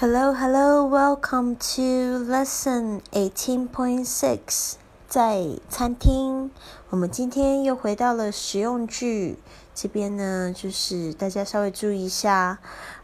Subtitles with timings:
[0.00, 4.74] Hello, hello, welcome to lesson eighteen point six。
[5.08, 6.52] 在餐厅，
[6.90, 9.40] 我们今天又回到了实用句
[9.74, 12.60] 这边呢，就是大家稍微注意一下。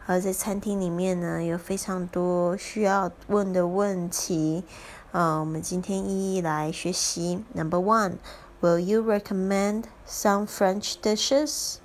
[0.07, 4.62] 而在餐厅里面呢，有非常多需要问的问题。
[5.11, 7.42] 呃，我们今天一一来学习。
[7.54, 8.18] Number one,
[8.61, 11.79] will you recommend some French dishes?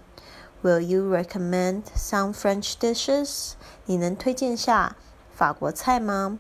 [0.62, 3.54] Will you recommend some French dishes?
[3.89, 4.97] 你能推荐下
[5.35, 6.39] 法国菜吗？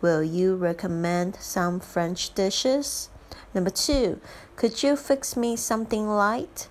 [0.00, 3.06] Will you recommend some French dishes?
[3.52, 4.18] Number two,
[4.56, 6.68] could you fix me something light?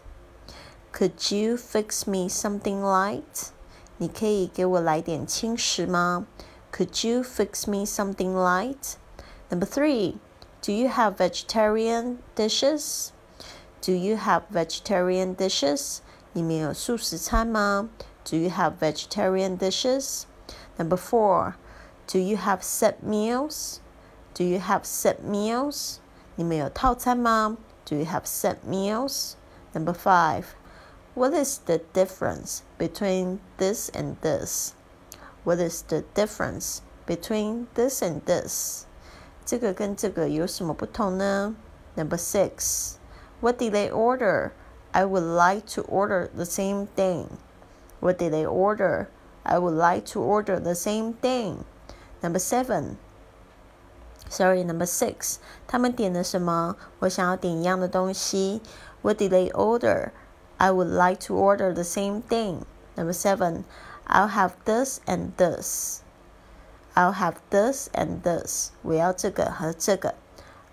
[0.94, 3.50] Could you fix me something light?
[3.98, 6.28] 你可以给我来点轻食吗？
[6.72, 8.96] Could you fix me something light?
[9.50, 10.18] Number three,
[10.62, 13.10] do you have vegetarian dishes?
[13.82, 16.00] Do you have vegetarian dishes?
[16.34, 17.90] 你们有素食餐吗
[18.24, 20.26] ？Do you have vegetarian dishes?
[20.78, 21.56] Number four,
[22.08, 23.82] do you have set meals?
[24.34, 26.00] Do you have set meals?
[26.36, 27.58] 你们有套餐吗？
[27.86, 29.36] Do you have set meals?
[29.74, 30.46] Number five,
[31.14, 34.74] what is the difference between this and this?
[35.44, 38.86] What is the difference between this and this?
[39.46, 41.56] 这个跟这个有什么不同呢？
[41.96, 42.96] Number six,
[43.40, 44.52] what did they order?
[44.92, 47.28] I would like to order the same thing.
[48.00, 49.08] What did they order?
[49.44, 51.66] I would like to order the same thing.
[52.22, 52.98] Number seven.
[54.28, 55.38] Sorry, number six.
[55.68, 56.76] 他们点了什么？
[57.00, 58.62] 我想要点一样的东西。
[59.02, 60.12] What did they order?
[60.58, 62.66] I would like to order the same thing.
[62.96, 63.66] Number seven.
[64.08, 66.02] I'll have this and this.
[66.96, 68.72] I'll have this and this.
[68.82, 70.16] 我要这个和这个。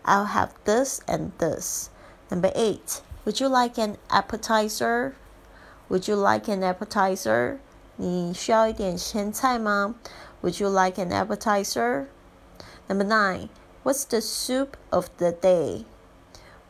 [0.05, 1.89] I'll have this and this.
[2.31, 3.03] Number eight.
[3.25, 5.12] Would you like an appetizer?
[5.89, 7.58] Would you like an appetizer?
[7.97, 9.95] 你需要一点前菜吗？
[10.42, 12.06] Would you like an appetizer?
[12.89, 13.48] Number nine.
[13.84, 15.84] What's the soup of the day?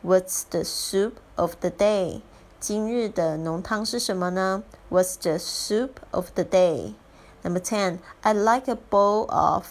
[0.03, 2.21] What's the soup of the day?
[2.59, 4.63] 今日的浓汤是什么呢？
[4.89, 6.95] What's the soup of the day?
[7.43, 7.99] Number ten.
[8.21, 9.67] I'd like a bowl of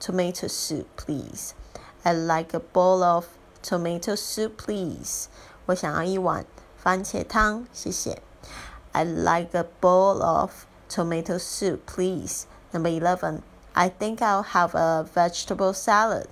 [0.00, 1.52] tomato soup, please.
[2.04, 3.26] I'd like a bowl of
[3.62, 5.26] tomato soup, please.
[5.66, 6.44] 我想要一碗
[6.76, 8.22] 番茄汤，谢谢。
[8.94, 12.46] I'd like a bowl of tomato soup, please.
[12.72, 13.42] Number 11.
[13.74, 16.28] I think I'll have a vegetable salad.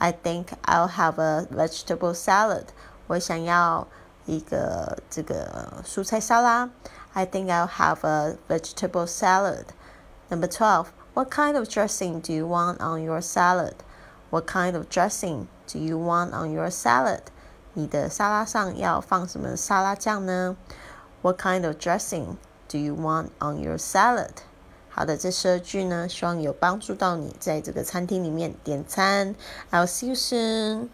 [0.00, 2.66] I think I'll have a vegetable salad.
[3.06, 3.86] 我想要
[4.26, 6.70] 一个这个蔬菜沙拉。
[7.12, 9.66] I think I'll have a vegetable salad.
[10.28, 10.86] Number 12.
[11.14, 13.74] What kind of dressing do you want on your salad?
[14.30, 17.22] What kind of dressing do you want on your salad?
[17.74, 20.56] 你的沙拉上要放什么沙拉酱呢
[21.22, 22.36] ？What kind of dressing
[22.68, 24.30] do you want on your salad？
[24.88, 29.34] 好的，这十二句呢，希望有帮助到你在这个餐厅里面点餐。
[29.70, 30.88] I'll see you soon.